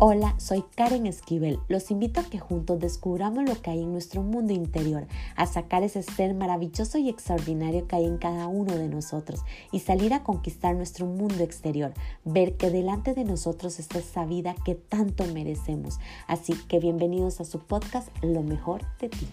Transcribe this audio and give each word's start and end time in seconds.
Hola, 0.00 0.34
soy 0.38 0.64
Karen 0.74 1.06
Esquivel. 1.06 1.60
Los 1.68 1.92
invito 1.92 2.18
a 2.18 2.24
que 2.24 2.40
juntos 2.40 2.80
descubramos 2.80 3.48
lo 3.48 3.62
que 3.62 3.70
hay 3.70 3.80
en 3.80 3.92
nuestro 3.92 4.22
mundo 4.22 4.52
interior, 4.52 5.06
a 5.36 5.46
sacar 5.46 5.84
ese 5.84 6.02
ser 6.02 6.34
maravilloso 6.34 6.98
y 6.98 7.08
extraordinario 7.08 7.86
que 7.86 7.94
hay 7.94 8.04
en 8.04 8.18
cada 8.18 8.48
uno 8.48 8.76
de 8.76 8.88
nosotros 8.88 9.42
y 9.70 9.78
salir 9.78 10.12
a 10.12 10.24
conquistar 10.24 10.74
nuestro 10.74 11.06
mundo 11.06 11.44
exterior, 11.44 11.94
ver 12.24 12.56
que 12.56 12.70
delante 12.70 13.14
de 13.14 13.22
nosotros 13.22 13.78
está 13.78 14.00
esa 14.00 14.26
vida 14.26 14.56
que 14.64 14.74
tanto 14.74 15.26
merecemos. 15.26 16.00
Así 16.26 16.54
que 16.66 16.80
bienvenidos 16.80 17.40
a 17.40 17.44
su 17.44 17.60
podcast 17.60 18.08
Lo 18.20 18.42
mejor 18.42 18.82
de 18.98 19.10
ti. 19.10 19.28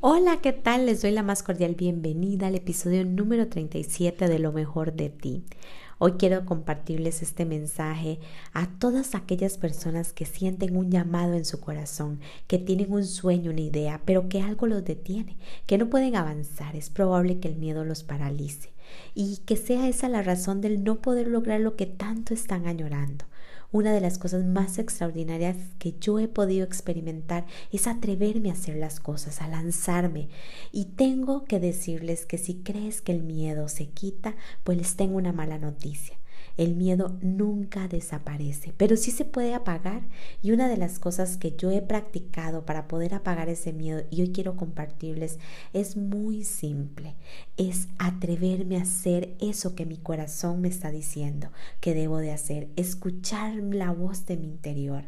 Hola, 0.00 0.40
¿qué 0.42 0.52
tal? 0.52 0.84
Les 0.84 1.00
doy 1.00 1.12
la 1.12 1.22
más 1.22 1.42
cordial 1.42 1.76
bienvenida 1.76 2.48
al 2.48 2.56
episodio 2.56 3.06
número 3.06 3.48
37 3.48 4.28
de 4.28 4.38
Lo 4.38 4.52
mejor 4.52 4.92
de 4.92 5.08
ti. 5.08 5.44
Hoy 5.98 6.12
quiero 6.12 6.44
compartirles 6.44 7.22
este 7.22 7.44
mensaje 7.44 8.18
a 8.52 8.66
todas 8.66 9.14
aquellas 9.14 9.58
personas 9.58 10.12
que 10.12 10.26
sienten 10.26 10.76
un 10.76 10.90
llamado 10.90 11.34
en 11.34 11.44
su 11.44 11.60
corazón, 11.60 12.20
que 12.46 12.58
tienen 12.58 12.92
un 12.92 13.04
sueño, 13.04 13.52
una 13.52 13.60
idea, 13.60 14.02
pero 14.04 14.28
que 14.28 14.42
algo 14.42 14.66
los 14.66 14.84
detiene, 14.84 15.36
que 15.66 15.78
no 15.78 15.88
pueden 15.88 16.16
avanzar. 16.16 16.76
Es 16.76 16.90
probable 16.90 17.38
que 17.38 17.48
el 17.48 17.56
miedo 17.56 17.84
los 17.84 18.02
paralice 18.02 18.73
y 19.14 19.38
que 19.46 19.56
sea 19.56 19.88
esa 19.88 20.08
la 20.08 20.22
razón 20.22 20.60
del 20.60 20.84
no 20.84 21.00
poder 21.00 21.28
lograr 21.28 21.60
lo 21.60 21.76
que 21.76 21.86
tanto 21.86 22.34
están 22.34 22.66
añorando. 22.66 23.24
Una 23.72 23.92
de 23.92 24.00
las 24.00 24.18
cosas 24.18 24.44
más 24.44 24.78
extraordinarias 24.78 25.56
que 25.80 25.96
yo 25.98 26.20
he 26.20 26.28
podido 26.28 26.64
experimentar 26.64 27.44
es 27.72 27.88
atreverme 27.88 28.50
a 28.50 28.52
hacer 28.52 28.76
las 28.76 29.00
cosas, 29.00 29.42
a 29.42 29.48
lanzarme. 29.48 30.28
Y 30.70 30.84
tengo 30.84 31.44
que 31.44 31.58
decirles 31.58 32.24
que 32.24 32.38
si 32.38 32.54
crees 32.54 33.00
que 33.00 33.10
el 33.10 33.24
miedo 33.24 33.68
se 33.68 33.88
quita, 33.88 34.36
pues 34.62 34.78
les 34.78 34.94
tengo 34.94 35.16
una 35.16 35.32
mala 35.32 35.58
noticia. 35.58 36.16
El 36.56 36.76
miedo 36.76 37.18
nunca 37.20 37.88
desaparece, 37.88 38.72
pero 38.76 38.96
sí 38.96 39.10
se 39.10 39.24
puede 39.24 39.54
apagar. 39.54 40.02
Y 40.42 40.52
una 40.52 40.68
de 40.68 40.76
las 40.76 40.98
cosas 40.98 41.36
que 41.36 41.54
yo 41.56 41.70
he 41.70 41.82
practicado 41.82 42.64
para 42.64 42.86
poder 42.86 43.14
apagar 43.14 43.48
ese 43.48 43.72
miedo 43.72 44.02
y 44.10 44.22
hoy 44.22 44.32
quiero 44.32 44.56
compartirles 44.56 45.38
es 45.72 45.96
muy 45.96 46.44
simple. 46.44 47.14
Es 47.56 47.88
atreverme 47.98 48.78
a 48.78 48.82
hacer 48.82 49.34
eso 49.40 49.74
que 49.74 49.86
mi 49.86 49.96
corazón 49.96 50.60
me 50.60 50.68
está 50.68 50.90
diciendo 50.90 51.50
que 51.80 51.94
debo 51.94 52.18
de 52.18 52.32
hacer, 52.32 52.68
escuchar 52.76 53.54
la 53.54 53.90
voz 53.90 54.26
de 54.26 54.36
mi 54.36 54.46
interior. 54.46 55.04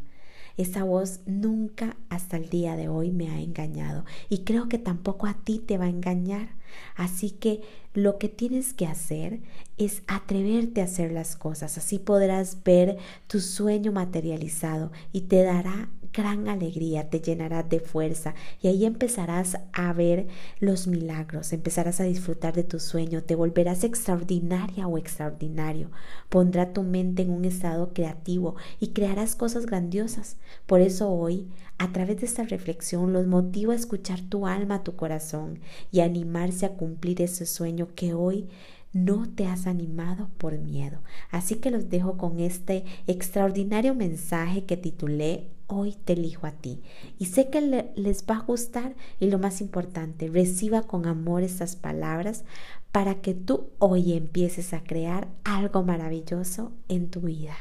Esa 0.56 0.84
voz 0.84 1.20
nunca 1.26 1.96
hasta 2.08 2.36
el 2.36 2.48
día 2.48 2.76
de 2.76 2.88
hoy 2.88 3.10
me 3.10 3.30
ha 3.30 3.40
engañado 3.40 4.04
y 4.28 4.44
creo 4.44 4.68
que 4.68 4.78
tampoco 4.78 5.26
a 5.26 5.34
ti 5.34 5.58
te 5.58 5.76
va 5.76 5.84
a 5.84 5.90
engañar. 5.90 6.56
Así 6.94 7.30
que 7.30 7.60
lo 7.94 8.18
que 8.18 8.28
tienes 8.28 8.72
que 8.72 8.86
hacer 8.86 9.40
es 9.76 10.02
atreverte 10.06 10.80
a 10.80 10.84
hacer 10.84 11.12
las 11.12 11.36
cosas. 11.36 11.78
Así 11.78 11.98
podrás 11.98 12.62
ver 12.64 12.96
tu 13.26 13.40
sueño 13.40 13.92
materializado 13.92 14.92
y 15.12 15.22
te 15.22 15.42
dará 15.42 15.88
gran 16.16 16.48
alegría, 16.48 17.10
te 17.10 17.20
llenará 17.20 17.62
de 17.62 17.78
fuerza 17.78 18.34
y 18.62 18.68
ahí 18.68 18.86
empezarás 18.86 19.58
a 19.74 19.92
ver 19.92 20.28
los 20.58 20.86
milagros, 20.86 21.52
empezarás 21.52 22.00
a 22.00 22.04
disfrutar 22.04 22.54
de 22.54 22.64
tu 22.64 22.80
sueño, 22.80 23.22
te 23.22 23.34
volverás 23.34 23.84
extraordinaria 23.84 24.88
o 24.88 24.96
extraordinario, 24.96 25.90
pondrá 26.30 26.72
tu 26.72 26.82
mente 26.82 27.22
en 27.22 27.30
un 27.30 27.44
estado 27.44 27.92
creativo 27.92 28.56
y 28.80 28.88
crearás 28.88 29.36
cosas 29.36 29.66
grandiosas. 29.66 30.38
Por 30.66 30.80
eso 30.80 31.10
hoy, 31.10 31.48
a 31.76 31.92
través 31.92 32.20
de 32.20 32.26
esta 32.26 32.44
reflexión, 32.44 33.12
los 33.12 33.26
motivo 33.26 33.72
a 33.72 33.76
escuchar 33.76 34.22
tu 34.22 34.46
alma, 34.46 34.82
tu 34.82 34.96
corazón 34.96 35.60
y 35.92 36.00
animarse 36.00 36.64
a 36.64 36.76
cumplir 36.76 37.20
ese 37.20 37.44
sueño 37.44 37.88
que 37.94 38.14
hoy 38.14 38.48
no 38.94 39.28
te 39.28 39.46
has 39.46 39.66
animado 39.66 40.30
por 40.38 40.56
miedo. 40.56 41.02
Así 41.30 41.56
que 41.56 41.70
los 41.70 41.90
dejo 41.90 42.16
con 42.16 42.40
este 42.40 42.84
extraordinario 43.06 43.94
mensaje 43.94 44.64
que 44.64 44.78
titulé 44.78 45.48
Hoy 45.68 45.96
te 46.04 46.12
elijo 46.12 46.46
a 46.46 46.52
ti. 46.52 46.80
Y 47.18 47.26
sé 47.26 47.50
que 47.50 47.60
les 47.60 48.24
va 48.24 48.36
a 48.36 48.42
gustar 48.42 48.94
y 49.18 49.30
lo 49.30 49.38
más 49.38 49.60
importante, 49.60 50.28
reciba 50.28 50.82
con 50.82 51.06
amor 51.06 51.42
estas 51.42 51.76
palabras 51.76 52.44
para 52.92 53.16
que 53.20 53.34
tú 53.34 53.70
hoy 53.78 54.12
empieces 54.14 54.72
a 54.72 54.84
crear 54.84 55.28
algo 55.44 55.82
maravilloso 55.82 56.72
en 56.88 57.10
tu 57.10 57.20
vida. 57.20 57.56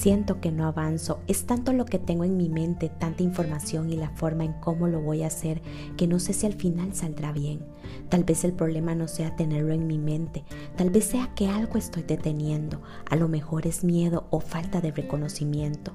Siento 0.00 0.40
que 0.40 0.50
no 0.50 0.66
avanzo. 0.66 1.20
Es 1.26 1.44
tanto 1.44 1.74
lo 1.74 1.84
que 1.84 1.98
tengo 1.98 2.24
en 2.24 2.38
mi 2.38 2.48
mente, 2.48 2.88
tanta 2.88 3.22
información 3.22 3.90
y 3.92 3.98
la 3.98 4.08
forma 4.08 4.44
en 4.44 4.54
cómo 4.54 4.88
lo 4.88 5.02
voy 5.02 5.24
a 5.24 5.26
hacer, 5.26 5.60
que 5.98 6.06
no 6.06 6.18
sé 6.18 6.32
si 6.32 6.46
al 6.46 6.54
final 6.54 6.94
saldrá 6.94 7.32
bien. 7.32 7.66
Tal 8.08 8.24
vez 8.24 8.44
el 8.44 8.54
problema 8.54 8.94
no 8.94 9.08
sea 9.08 9.36
tenerlo 9.36 9.74
en 9.74 9.86
mi 9.86 9.98
mente, 9.98 10.42
tal 10.74 10.88
vez 10.88 11.04
sea 11.04 11.34
que 11.34 11.48
algo 11.48 11.76
estoy 11.76 12.02
deteniendo, 12.02 12.80
a 13.10 13.16
lo 13.16 13.28
mejor 13.28 13.66
es 13.66 13.84
miedo 13.84 14.26
o 14.30 14.40
falta 14.40 14.80
de 14.80 14.90
reconocimiento. 14.90 15.92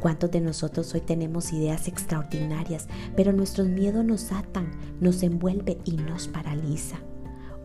¿Cuántos 0.00 0.30
de 0.30 0.40
nosotros 0.40 0.94
hoy 0.94 1.02
tenemos 1.02 1.52
ideas 1.52 1.86
extraordinarias, 1.86 2.88
pero 3.14 3.34
nuestros 3.34 3.68
miedos 3.68 4.06
nos 4.06 4.32
atan, 4.32 4.70
nos 5.02 5.22
envuelve 5.22 5.76
y 5.84 5.98
nos 5.98 6.28
paraliza? 6.28 6.96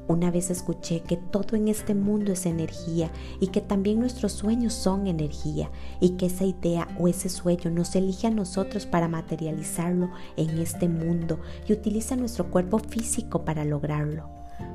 Una 0.10 0.32
vez 0.32 0.50
escuché 0.50 1.02
que 1.02 1.18
todo 1.18 1.56
en 1.56 1.68
este 1.68 1.94
mundo 1.94 2.32
es 2.32 2.48
energía 2.48 3.12
y 3.40 3.50
que 3.50 3.62
también 3.62 4.00
nuestros 4.00 4.32
sueños 4.32 4.74
son 4.74 5.06
energía 5.06 5.70
y 6.00 6.18
que 6.18 6.26
esa 6.26 6.46
idea 6.46 6.88
o 6.98 7.08
ese 7.08 7.30
sueño 7.30 7.70
nos 7.70 7.96
elige 7.96 8.26
a 8.26 8.32
nosotros 8.32 8.88
para 8.88 9.08
materializarlo 9.08 10.10
en 10.36 10.58
este 10.58 10.90
mundo 10.90 11.40
y 11.68 11.74
utiliza 11.74 12.16
nuestro 12.16 12.50
cuerpo 12.50 12.80
físico 12.80 13.46
para 13.46 13.64
lograrlo. 13.66 14.28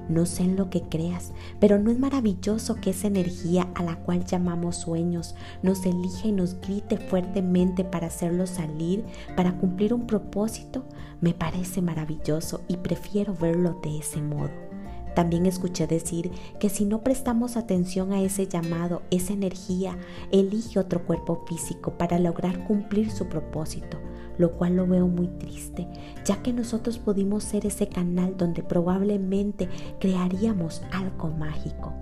No 0.08 0.24
sé 0.24 0.44
en 0.44 0.54
lo 0.54 0.70
que 0.70 0.82
creas, 0.82 1.32
pero 1.58 1.80
no 1.80 1.90
es 1.90 1.98
maravilloso 1.98 2.76
que 2.76 2.90
esa 2.90 3.08
energía 3.08 3.66
a 3.74 3.82
la 3.82 3.96
cual 3.96 4.24
llamamos 4.24 4.76
sueños 4.76 5.34
nos 5.64 5.84
elija 5.84 6.28
y 6.28 6.32
nos 6.32 6.60
grite 6.60 6.96
fuertemente 6.96 7.82
para 7.82 8.06
hacerlo 8.06 8.46
salir, 8.46 9.04
para 9.34 9.58
cumplir 9.58 9.94
un 9.94 10.06
propósito. 10.06 10.84
Me 11.20 11.34
parece 11.34 11.82
maravilloso 11.82 12.60
y 12.68 12.76
prefiero 12.76 13.34
verlo 13.34 13.80
de 13.82 13.98
ese 13.98 14.22
modo. 14.22 14.73
También 15.14 15.46
escuché 15.46 15.86
decir 15.86 16.30
que 16.58 16.68
si 16.68 16.84
no 16.84 17.02
prestamos 17.02 17.56
atención 17.56 18.12
a 18.12 18.20
ese 18.20 18.48
llamado, 18.48 19.02
esa 19.10 19.32
energía 19.32 19.96
elige 20.32 20.78
otro 20.78 21.04
cuerpo 21.04 21.44
físico 21.46 21.96
para 21.96 22.18
lograr 22.18 22.64
cumplir 22.66 23.10
su 23.10 23.28
propósito, 23.28 23.98
lo 24.38 24.56
cual 24.56 24.76
lo 24.76 24.86
veo 24.86 25.06
muy 25.06 25.28
triste, 25.28 25.86
ya 26.24 26.42
que 26.42 26.52
nosotros 26.52 26.98
pudimos 26.98 27.44
ser 27.44 27.64
ese 27.66 27.88
canal 27.88 28.36
donde 28.36 28.62
probablemente 28.62 29.68
crearíamos 30.00 30.82
algo 30.92 31.28
mágico. 31.28 31.92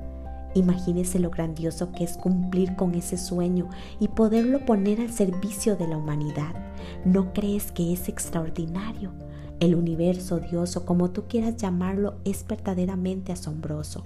Imagínese 0.54 1.18
lo 1.18 1.30
grandioso 1.30 1.92
que 1.92 2.04
es 2.04 2.16
cumplir 2.16 2.76
con 2.76 2.94
ese 2.94 3.16
sueño 3.16 3.68
y 4.00 4.08
poderlo 4.08 4.64
poner 4.66 5.00
al 5.00 5.10
servicio 5.10 5.76
de 5.76 5.88
la 5.88 5.96
humanidad. 5.96 6.54
¿No 7.04 7.32
crees 7.32 7.72
que 7.72 7.92
es 7.92 8.08
extraordinario? 8.08 9.12
El 9.62 9.76
universo, 9.76 10.40
Dios 10.40 10.76
o 10.76 10.84
como 10.84 11.12
tú 11.12 11.28
quieras 11.28 11.56
llamarlo 11.56 12.14
es 12.24 12.44
verdaderamente 12.48 13.30
asombroso. 13.30 14.02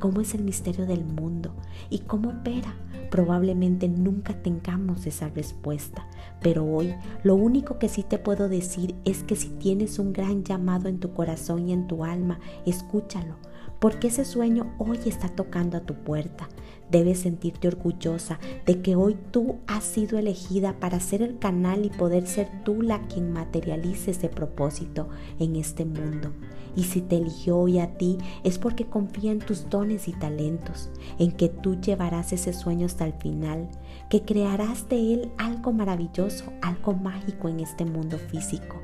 ¿Cómo 0.00 0.20
es 0.20 0.34
el 0.34 0.42
misterio 0.42 0.86
del 0.86 1.04
mundo? 1.04 1.52
¿Y 1.88 2.00
cómo 2.00 2.30
opera? 2.30 2.74
Probablemente 3.08 3.88
nunca 3.88 4.42
tengamos 4.42 5.06
esa 5.06 5.28
respuesta, 5.28 6.04
pero 6.42 6.64
hoy 6.66 6.96
lo 7.22 7.36
único 7.36 7.78
que 7.78 7.88
sí 7.88 8.02
te 8.02 8.18
puedo 8.18 8.48
decir 8.48 8.96
es 9.04 9.22
que 9.22 9.36
si 9.36 9.50
tienes 9.50 10.00
un 10.00 10.12
gran 10.12 10.42
llamado 10.42 10.88
en 10.88 10.98
tu 10.98 11.12
corazón 11.12 11.68
y 11.68 11.72
en 11.72 11.86
tu 11.86 12.04
alma, 12.04 12.40
escúchalo, 12.66 13.36
porque 13.78 14.08
ese 14.08 14.24
sueño 14.24 14.74
hoy 14.78 14.98
está 15.06 15.28
tocando 15.28 15.76
a 15.76 15.80
tu 15.80 15.94
puerta. 15.94 16.48
Debes 16.90 17.20
sentirte 17.20 17.68
orgullosa 17.68 18.38
de 18.64 18.80
que 18.80 18.96
hoy 18.96 19.16
tú 19.30 19.56
has 19.66 19.84
sido 19.84 20.18
elegida 20.18 20.80
para 20.80 21.00
ser 21.00 21.20
el 21.20 21.38
canal 21.38 21.84
y 21.84 21.90
poder 21.90 22.26
ser 22.26 22.48
tú 22.64 22.80
la 22.80 23.06
quien 23.08 23.32
materialice 23.32 24.12
ese 24.12 24.28
propósito 24.28 25.08
en 25.38 25.56
este 25.56 25.84
mundo. 25.84 26.32
Y 26.74 26.84
si 26.84 27.02
te 27.02 27.16
eligió 27.16 27.58
hoy 27.58 27.78
a 27.78 27.98
ti 27.98 28.18
es 28.42 28.58
porque 28.58 28.86
confía 28.86 29.32
en 29.32 29.40
tus 29.40 29.68
dones 29.68 30.08
y 30.08 30.12
talentos, 30.12 30.90
en 31.18 31.32
que 31.32 31.48
tú 31.48 31.78
llevarás 31.80 32.32
ese 32.32 32.52
sueño 32.52 32.86
hasta 32.86 33.04
el 33.04 33.12
final, 33.14 33.68
que 34.08 34.22
crearás 34.22 34.88
de 34.88 35.14
él 35.14 35.32
algo 35.38 35.72
maravilloso, 35.72 36.44
algo 36.62 36.94
mágico 36.94 37.48
en 37.48 37.60
este 37.60 37.84
mundo 37.84 38.16
físico. 38.16 38.80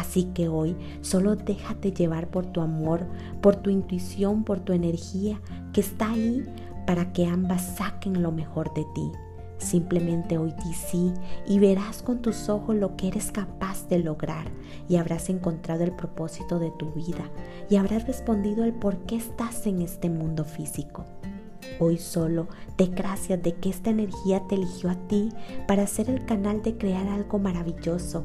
Así 0.00 0.24
que 0.32 0.48
hoy 0.48 0.74
solo 1.02 1.36
déjate 1.36 1.92
llevar 1.92 2.28
por 2.28 2.46
tu 2.46 2.62
amor, 2.62 3.06
por 3.42 3.56
tu 3.56 3.68
intuición, 3.68 4.44
por 4.44 4.58
tu 4.60 4.72
energía 4.72 5.38
que 5.74 5.82
está 5.82 6.12
ahí 6.12 6.42
para 6.86 7.12
que 7.12 7.26
ambas 7.26 7.76
saquen 7.76 8.22
lo 8.22 8.32
mejor 8.32 8.72
de 8.72 8.86
ti. 8.94 9.12
Simplemente 9.58 10.38
hoy 10.38 10.54
di 10.64 10.72
sí 10.72 11.12
y 11.46 11.58
verás 11.58 12.02
con 12.02 12.22
tus 12.22 12.48
ojos 12.48 12.76
lo 12.76 12.96
que 12.96 13.08
eres 13.08 13.30
capaz 13.30 13.88
de 13.88 13.98
lograr 13.98 14.50
y 14.88 14.96
habrás 14.96 15.28
encontrado 15.28 15.84
el 15.84 15.92
propósito 15.92 16.58
de 16.58 16.70
tu 16.70 16.90
vida 16.92 17.30
y 17.68 17.76
habrás 17.76 18.06
respondido 18.06 18.64
el 18.64 18.72
por 18.72 18.96
qué 19.00 19.16
estás 19.16 19.66
en 19.66 19.82
este 19.82 20.08
mundo 20.08 20.46
físico. 20.46 21.04
Hoy 21.78 21.98
solo 21.98 22.48
te 22.76 22.86
gracias 22.86 23.42
de 23.42 23.54
que 23.56 23.68
esta 23.68 23.90
energía 23.90 24.40
te 24.48 24.54
eligió 24.54 24.88
a 24.88 24.94
ti 25.08 25.28
para 25.68 25.86
ser 25.86 26.08
el 26.08 26.24
canal 26.24 26.62
de 26.62 26.78
crear 26.78 27.06
algo 27.06 27.38
maravilloso, 27.38 28.24